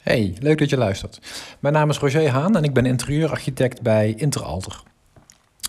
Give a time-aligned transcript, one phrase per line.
[0.00, 1.20] Hey, leuk dat je luistert.
[1.58, 4.82] Mijn naam is Roger Haan en ik ben interieurarchitect bij Interalter.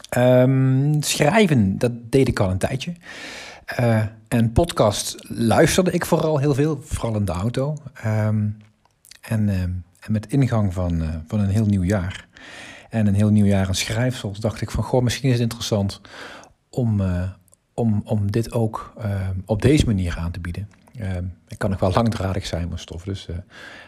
[0.09, 2.93] Ehm, schrijven, dat deed ik al een tijdje.
[3.79, 7.77] Uh, en podcast luisterde ik vooral heel veel, vooral in de auto.
[7.93, 8.47] Ehm,
[9.21, 12.27] en, ehm, en, met ingang van, uh, van een heel nieuw jaar
[12.89, 16.01] en een heel nieuw jaar aan schrijfsels, dacht ik van, goh, misschien is het interessant
[16.69, 17.29] om, uh,
[17.73, 18.93] om, om dit ook
[19.45, 20.69] op deze manier aan te bieden.
[21.01, 21.07] Uh,
[21.47, 23.35] ik kan nog wel langdradig zijn met stof, dus uh,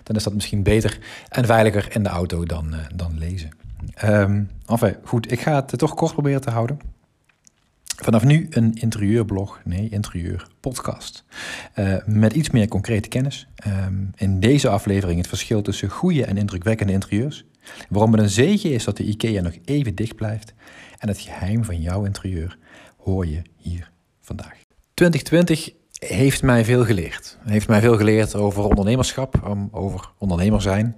[0.04, 1.00] dan is dat misschien beter
[1.30, 3.49] en veiliger in de auto dan, uh, dan lezen.
[4.04, 6.80] Um, enfin, goed, ik ga het toch kort proberen te houden.
[8.04, 11.23] Vanaf nu een interieurblog, nee, interieurpodcast.
[11.76, 13.48] Uh, met iets meer concrete kennis.
[13.68, 17.45] Um, in deze aflevering het verschil tussen goede en indrukwekkende interieurs.
[17.90, 20.54] Waarom het een zegen is dat de IKEA nog even dicht blijft.
[20.98, 22.57] En het geheim van jouw interieur
[22.98, 24.62] hoor je hier vandaag.
[24.93, 25.73] 2020
[26.07, 27.38] heeft mij veel geleerd.
[27.43, 30.98] Heeft mij veel geleerd over ondernemerschap, over ondernemer zijn.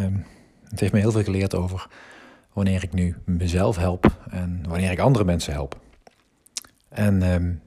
[0.00, 0.26] Um,
[0.68, 1.86] het heeft mij heel veel geleerd over
[2.52, 5.80] wanneer ik nu mezelf help en wanneer ik andere mensen help.
[6.88, 7.62] En um,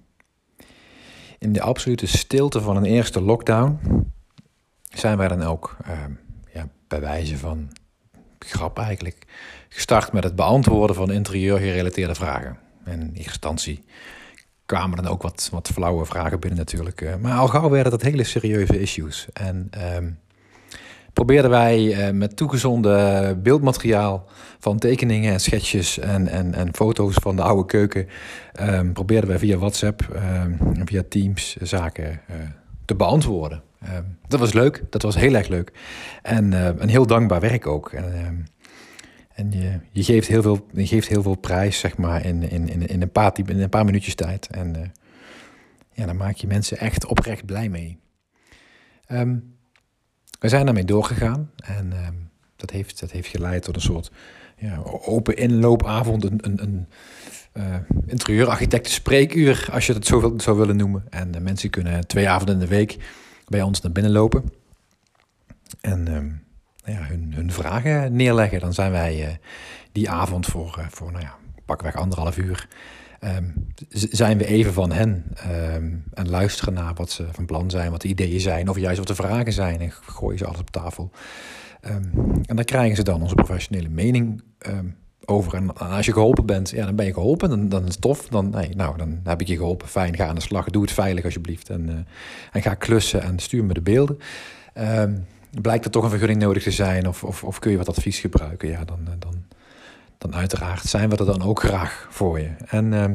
[1.39, 3.79] in de absolute stilte van een eerste lockdown
[4.89, 6.19] zijn wij dan ook, um,
[6.53, 7.69] ja, bij wijze van
[8.39, 9.25] grap eigenlijk,
[9.69, 12.57] gestart met het beantwoorden van interieurgerelateerde vragen.
[12.83, 13.83] En in eerste instantie
[14.67, 17.01] kwamen dan ook wat, wat flauwe vragen binnen natuurlijk.
[17.01, 19.27] Uh, maar al gauw werden dat hele serieuze issues.
[19.33, 20.19] En um,
[21.13, 24.25] probeerden wij uh, met toegezonden beeldmateriaal
[24.59, 28.07] van tekeningen en sketches en, en, en foto's van de oude keuken,
[28.61, 32.35] um, probeerden wij via WhatsApp en um, via Teams zaken uh,
[32.85, 33.61] te beantwoorden.
[34.27, 35.71] dat was leuk, dat was heel erg leuk.
[36.21, 36.51] En
[36.81, 37.91] een heel dankbaar werk ook.
[37.91, 38.47] En,
[39.37, 42.69] en je, je, geeft heel veel, je geeft heel veel prijs, zeg maar, in, in,
[42.69, 44.47] in, in, een, paar, in een paar minuutjes tijd.
[44.47, 44.81] En uh,
[45.93, 47.99] ja, dan maak je mensen echt oprecht blij mee.
[49.07, 49.55] Um,
[50.39, 51.51] we zijn daarmee doorgegaan.
[51.55, 54.11] En um, dat, heeft, dat heeft geleid tot een soort
[54.57, 56.23] ja, open inloopavond.
[56.23, 56.87] Een, een, een
[57.53, 61.05] uh, interieurarchitecten spreekuur, als je dat zo zou willen noemen.
[61.09, 62.97] En uh, mensen kunnen twee avonden in de week
[63.47, 64.51] bij ons naar binnen lopen.
[65.81, 66.15] En...
[66.15, 66.45] Um,
[66.91, 68.59] ja, hun, hun, vragen neerleggen.
[68.59, 69.33] Dan zijn wij uh,
[69.91, 72.67] die avond voor, uh, voor nou ja, pakweg anderhalf uur.
[73.21, 75.23] Um, zijn we even van hen
[75.73, 78.97] um, en luisteren naar wat ze van plan zijn, wat de ideeën zijn, of juist
[78.97, 81.11] wat de vragen zijn en gooien ze alles op tafel.
[81.85, 82.11] Um,
[82.45, 84.43] en dan krijgen ze dan onze professionele mening
[85.25, 85.53] over.
[85.53, 88.27] En als je geholpen bent, ja, dan ben je geholpen, dan, dan is het tof.
[88.27, 90.91] Dan, nee, nou, dan heb ik je geholpen, fijn, ga aan de slag, doe het
[90.91, 91.69] veilig alsjeblieft.
[91.69, 91.95] En, uh,
[92.51, 94.19] en ga klussen en stuur me de beelden
[95.61, 98.19] blijkt er toch een vergunning nodig te zijn of, of, of kun je wat advies
[98.19, 99.45] gebruiken, ja, dan, dan,
[100.17, 102.49] dan uiteraard zijn we er dan ook graag voor je.
[102.67, 103.05] En uh,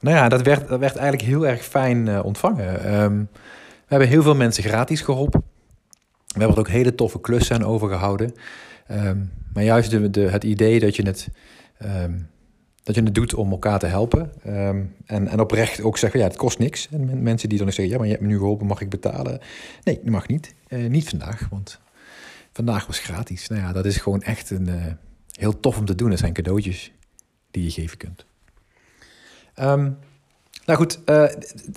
[0.00, 2.94] nou ja, dat werd, dat werd eigenlijk heel erg fijn uh, ontvangen.
[3.02, 3.28] Um,
[3.62, 5.42] we hebben heel veel mensen gratis geholpen.
[6.26, 8.34] We hebben er ook hele toffe klussen overgehouden.
[8.90, 11.28] Um, maar juist de, de, het idee dat je het
[12.82, 14.32] dat je het doet om elkaar te helpen.
[14.46, 16.88] Um, en, en oprecht ook zeggen, ja, het kost niks.
[16.90, 19.40] En mensen die dan zeggen, ja, maar je hebt me nu geholpen, mag ik betalen?
[19.84, 20.54] Nee, dat mag niet.
[20.68, 21.80] Uh, niet vandaag, want
[22.52, 23.48] vandaag was gratis.
[23.48, 24.84] Nou ja, dat is gewoon echt een, uh,
[25.30, 26.10] heel tof om te doen.
[26.10, 26.92] Dat zijn cadeautjes
[27.50, 28.24] die je geven kunt.
[29.60, 29.96] Um,
[30.66, 31.28] nou goed, uh,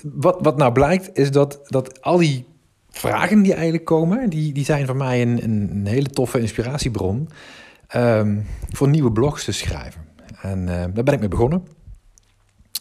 [0.04, 2.46] wat, wat nou blijkt is dat, dat al die
[2.90, 7.30] vragen die eigenlijk komen, die, die zijn voor mij een, een hele toffe inspiratiebron
[7.96, 10.02] um, voor nieuwe blogs te schrijven.
[10.42, 11.68] En uh, daar ben ik mee begonnen.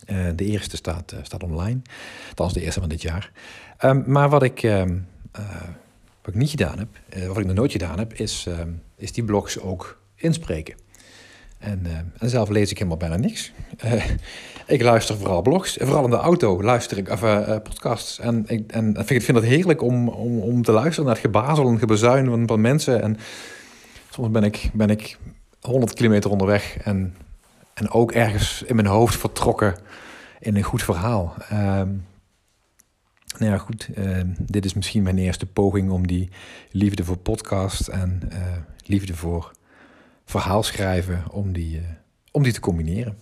[0.06, 1.81] Uh, de eerste staat, uh, staat online.
[2.28, 3.32] Althans, de eerste van dit jaar.
[3.84, 5.06] Um, maar wat ik, um,
[6.22, 6.88] wat ik niet gedaan heb,
[7.26, 10.75] wat ik nog nooit gedaan heb, is, um, is die blogs ook inspreken.
[11.59, 11.87] En,
[12.19, 13.53] en, zelf lees ik helemaal bijna niks.
[14.66, 15.76] ik luister vooral blogs.
[15.81, 17.20] Vooral in de auto luister ik of,
[17.62, 18.19] podcasts.
[18.19, 21.69] En, ik, en vind, vind het heerlijk om, om, om te luisteren naar het gebazel
[21.69, 23.03] en gebezuin van, van mensen.
[23.03, 23.19] En
[24.10, 25.19] soms ben ik, ben ik
[25.60, 27.14] 100 kilometer onderweg en
[27.74, 29.74] en ook ergens in mijn hoofd vertrokken
[30.40, 31.34] in een goed verhaal.
[31.52, 32.06] Um,
[33.38, 33.88] nou ja, goed.
[33.96, 36.30] Uh, dit is misschien mijn eerste poging om die
[36.70, 38.38] liefde voor podcast en uh,
[38.84, 39.52] liefde voor
[40.25, 41.82] verhaal schrijven, om die, uh,
[42.31, 43.19] om die te combineren.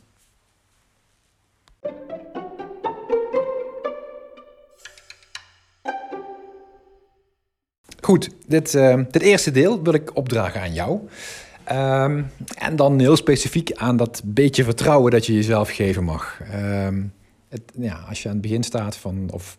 [8.00, 11.00] Goed, dit, ehm, dit eerste deel wil ik opdragen aan jou.
[11.72, 16.40] Um, en dan heel specifiek aan dat beetje vertrouwen dat je jezelf geven mag.
[16.54, 17.12] Um,
[17.48, 19.58] het, ja, als je aan het begin staat van, of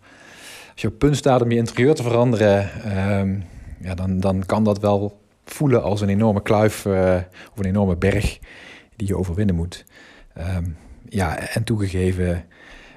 [0.72, 2.70] als je op punt staat om je interieur te veranderen,
[3.20, 3.44] um,
[3.82, 7.16] ja, dan, dan kan dat wel voelen als een enorme kluif uh,
[7.52, 8.40] of een enorme berg
[8.96, 9.86] die je overwinnen moet.
[11.10, 12.46] ja, en toegegeven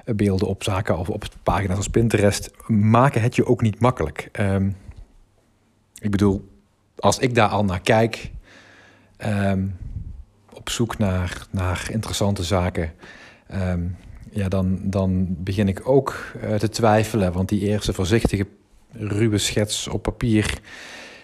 [0.05, 4.31] beelden op zaken of op pagina's als Pinterest maken het je ook niet makkelijk.
[5.99, 6.47] Ik bedoel,
[6.95, 8.31] als ik daar al naar kijk,
[9.17, 9.65] ehm,
[10.53, 12.93] op zoek naar, naar interessante zaken,
[13.47, 13.81] ehm,
[14.31, 17.33] ja, dan, dan begin ik ook uh, te twijfelen.
[17.33, 18.47] Want die eerste voorzichtige
[18.91, 20.59] ruwe schets op papier,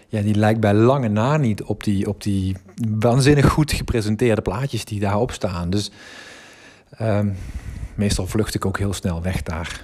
[0.08, 2.58] ja, die lijkt bij lange na niet op die, op die
[3.00, 5.70] waanzinnig goed gepresenteerde plaatjes die daarop staan.
[5.70, 5.92] Dus
[7.02, 7.36] um,
[7.96, 9.82] meestal vlucht ik ook heel snel weg daar.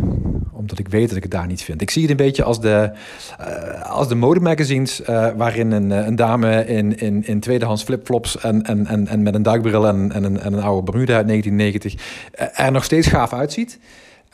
[0.51, 1.81] Omdat ik weet dat ik het daar niet vind.
[1.81, 2.91] Ik zie het een beetje als de,
[3.39, 5.01] uh, als de modemagazines...
[5.01, 8.39] Uh, waarin een, een dame in, in, in tweedehands flipflops...
[8.39, 11.27] En, en, en, en met een duikbril en, en, een, en een oude Bermuda uit
[11.27, 12.23] 1990...
[12.53, 13.79] er nog steeds gaaf uitziet...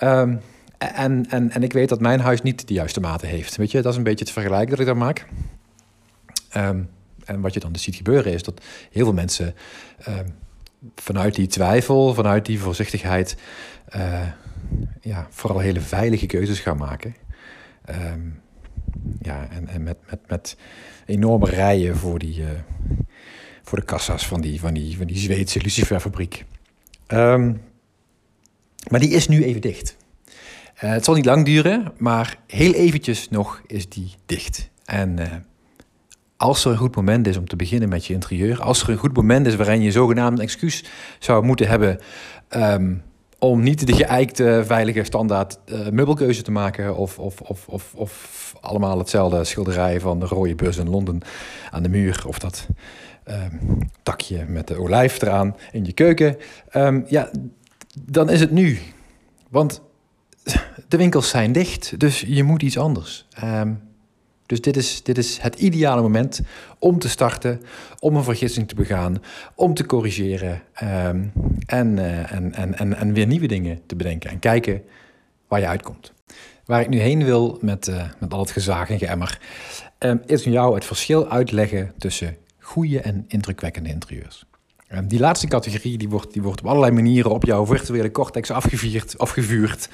[0.03, 0.39] Um,
[0.77, 3.55] en, en, en ik weet dat mijn huis niet de juiste maten heeft.
[3.55, 5.25] Weet je, dat is een beetje het vergelijk dat ik daar maak.
[6.57, 6.89] Um,
[7.25, 8.61] en wat je dan dus ziet gebeuren is dat
[8.91, 9.55] heel veel mensen
[10.07, 10.25] um,
[10.95, 13.37] vanuit die twijfel, vanuit die voorzichtigheid,
[13.95, 14.27] uh,
[15.01, 17.15] ja, vooral hele veilige keuzes gaan maken.
[17.89, 18.41] Um,
[19.21, 20.57] ja, en, en met, met, met
[21.05, 22.47] enorme rijen voor, die, uh,
[23.63, 26.45] voor de kassa's van die, van die, van die Zweedse luciferfabriek.
[27.07, 27.61] Um,
[28.89, 29.97] maar die is nu even dicht.
[30.75, 34.69] Uh, het zal niet lang duren, maar heel eventjes nog is die dicht.
[34.85, 35.19] En
[36.37, 38.97] als er een goed moment is om te beginnen met je interieur, als er een
[38.97, 40.83] goed moment is waarin je zogenaamd een excuus
[41.19, 41.99] zou moeten hebben
[42.49, 43.03] um,
[43.39, 48.53] om niet de geëikte, veilige standaard uh, meubelkeuze te maken of, of, of, of, of
[48.61, 51.19] allemaal hetzelfde schilderij van de rode bus in Londen
[51.71, 52.67] aan de muur of dat
[53.25, 56.37] um, takje met de olijf eraan in je keuken,
[56.73, 57.29] um, ja,
[57.99, 58.79] dan is het nu.
[59.49, 59.81] Want
[60.87, 63.27] de winkels zijn dicht, dus je moet iets anders.
[64.45, 66.41] Dus dit is, dit is het ideale moment
[66.79, 67.61] om te starten,
[67.99, 69.21] om een vergissing te begaan,
[69.55, 71.31] om te corrigeren um,
[71.65, 74.83] en, uh, en, en, en, en weer nieuwe dingen te bedenken en kijken
[75.47, 76.13] waar je uitkomt.
[76.65, 79.39] Waar ik nu heen wil met, uh, met al het gezaag en geëmmer,
[79.99, 84.45] um, is jou het verschil uitleggen tussen goede en indrukwekkende interieurs.
[84.93, 88.51] Um, die laatste categorie die wordt, die wordt op allerlei manieren op jouw virtuele cortex
[88.51, 89.89] afgevierd, afgevuurd.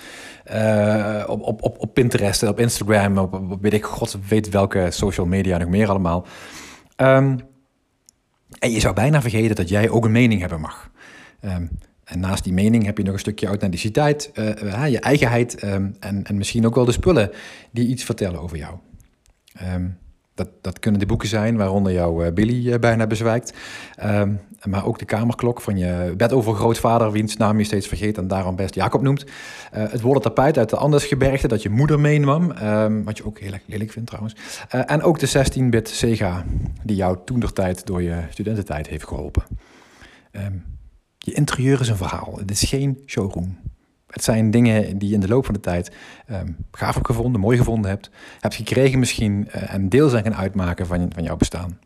[0.53, 4.87] Uh, op, op, op, op Pinterest, op Instagram, op, op, weet ik god weet welke
[4.89, 6.25] social media nog meer allemaal.
[6.97, 7.39] Um,
[8.59, 10.91] en je zou bijna vergeten dat jij ook een mening hebben mag.
[11.41, 11.69] Um,
[12.03, 15.95] en naast die mening heb je nog een stukje authenticiteit, uh, uh, je eigenheid en,
[15.99, 17.31] en misschien ook wel de spullen
[17.71, 18.77] die iets vertellen over jou.
[20.33, 23.53] Dat, dat kunnen de boeken zijn, waaronder jouw uh, Billy uh, bijna bezwijkt.
[24.05, 28.55] Um, maar ook de kamerklok van je bedovergrootvader, wiens naam je steeds vergeet en daarom
[28.55, 29.23] best Jacob noemt.
[29.23, 29.29] Uh,
[29.71, 33.51] het wollen tapijt uit de Andesgebergte dat je moeder meenam, um, wat je ook heel
[33.51, 34.35] erg lelijk vindt trouwens.
[34.69, 36.45] en ook de 16-bit Sega,
[36.83, 39.43] die jou toentertijd door je studententijd heeft geholpen.
[40.31, 40.63] Um,
[41.17, 43.57] je interieur is een verhaal, het is geen showroom.
[44.11, 45.91] Het zijn dingen die je in de loop van de tijd
[46.31, 48.09] um, gaaf gevonden, mooi gevonden hebt,
[48.39, 51.79] hebt gekregen misschien uh, en deel zijn gaan uitmaken van, van jouw bestaan.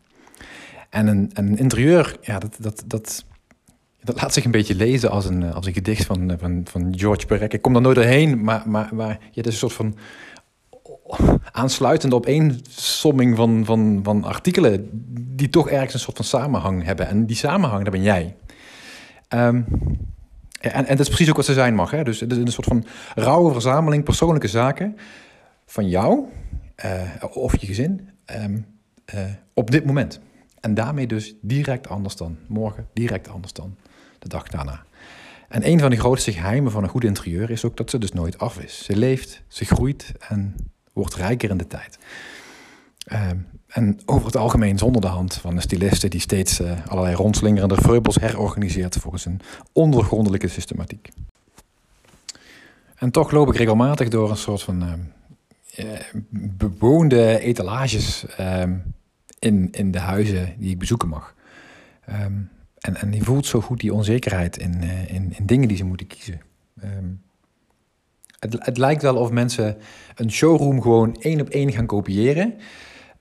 [0.90, 3.24] En een, een interieur, ja, dat, dat, dat,
[4.02, 7.26] dat laat zich een beetje lezen als een, als een gedicht van, van, van George
[7.26, 7.52] Perec.
[7.52, 9.96] Ik kom er nooit doorheen, maar, maar, maar ja, het is een soort van
[11.52, 14.88] aansluitende opeensomming van, van, van artikelen
[15.36, 17.08] die toch ergens een soort van samenhang hebben.
[17.08, 18.34] En die samenhang, dat ben jij.
[19.28, 19.66] Um,
[20.60, 21.90] en, en dat is precies ook wat ze zijn mag.
[21.90, 22.04] Hè?
[22.04, 24.96] Dus het is een soort van rauwe verzameling persoonlijke zaken
[25.66, 26.24] van jou
[26.84, 28.10] uh, of je gezin
[28.42, 28.66] um,
[29.14, 29.20] uh,
[29.54, 30.20] op dit moment.
[30.60, 33.76] En daarmee dus direct anders dan morgen, direct anders dan
[34.18, 34.84] de dag daarna.
[35.48, 38.12] En een van de grootste geheimen van een goed interieur is ook dat ze dus
[38.12, 38.84] nooit af is.
[38.84, 40.54] Ze leeft, ze groeit en
[40.92, 41.98] wordt rijker in de tijd.
[43.12, 47.14] Um, en over het algemeen zonder de hand van een styliste die steeds uh, allerlei
[47.14, 49.40] rondslingerende vreubels herorganiseert volgens een
[49.72, 51.08] ondergrondelijke systematiek.
[52.96, 54.82] En toch loop ik regelmatig door een soort van
[55.78, 58.62] uh, bewoonde etalages uh,
[59.38, 61.34] in, in de huizen die ik bezoeken mag.
[62.04, 66.06] En, en die voelt zo goed die onzekerheid in, in, in dingen die ze moeten
[66.06, 66.40] kiezen.
[68.38, 69.76] Het, het lijkt wel of mensen
[70.14, 72.54] een showroom gewoon één op één gaan kopiëren.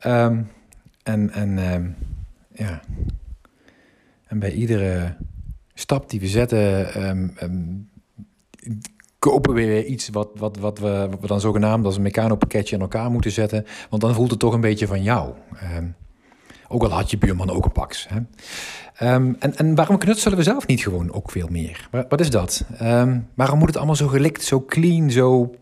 [0.04, 0.52] Um,
[1.04, 1.96] en en um,
[2.54, 2.82] ja.
[4.26, 5.16] En bij iedere
[5.74, 7.04] stap die we zetten,
[7.44, 7.90] um,
[9.20, 12.82] kopen we weer iets wat, wat, wat, we, wat dan zogenaamd als een mecano-pakketje in
[12.82, 13.66] elkaar moeten zetten.
[13.90, 15.34] Want dan voelt het toch een beetje van jou.
[16.68, 18.08] ook al had je buurman ook een pax.
[18.10, 18.20] Hè?
[18.96, 21.88] En, en waarom knutselen we zelf niet gewoon ook veel meer?
[21.92, 22.66] Wat, wat is dat?
[23.34, 25.56] Waarom moet het allemaal zo gelikt, zo clean, zo,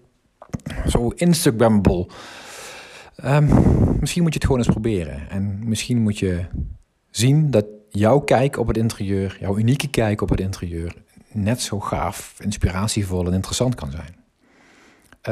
[0.88, 2.08] zo Instagrammable?
[3.25, 3.50] Um,
[4.00, 5.29] misschien moet je het gewoon eens proberen.
[5.29, 6.46] En misschien moet je
[7.10, 10.96] zien dat jouw kijk op het interieur, jouw unieke kijk op het interieur,
[11.32, 14.15] net zo gaaf, inspiratievol en interessant kan zijn.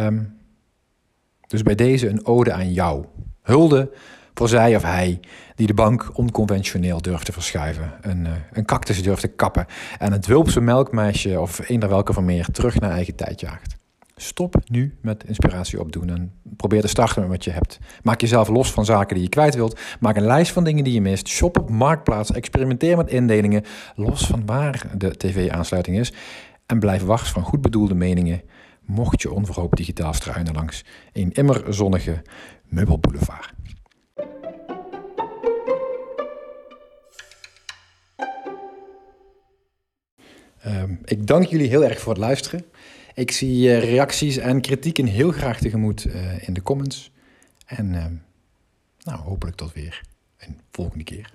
[0.06, 0.38] Um,
[1.48, 3.06] dus bij deze een ode aan jou.
[3.42, 3.92] Hulde
[4.34, 5.20] voor zij of hij
[5.56, 9.66] die de bank onconventioneel durft te verschuiven, een, uh, een cactus durft te kappen
[10.00, 13.76] en het wulpse melkmeisje of eender welke van meer terug naar eigen tijd jaagt.
[14.22, 17.80] Stop nu met inspiratie opdoen en probeer te starten met wat je hebt.
[18.04, 19.80] Maak jezelf los van zaken die je kwijt wilt.
[20.00, 21.28] Maak een lijst van dingen die je mist.
[21.28, 22.32] Shop op Marktplaats.
[22.32, 23.64] Experimenteer met indelingen,
[23.96, 26.14] los van waar de tv-aansluiting is.
[26.66, 28.42] En blijf wars van goed bedoelde meningen,
[28.86, 32.22] mocht je onverhoopt digitaal struinen langs een immer zonnige
[32.64, 33.54] meubelboulevard.
[40.68, 42.66] Um, ik dank jullie heel erg voor het luisteren.
[43.14, 47.12] Ik zie uh, reacties en kritieken heel graag tegemoet uh, in de comments.
[47.66, 48.06] En uh,
[49.04, 50.02] nou, hopelijk tot weer
[50.38, 51.34] een volgende keer.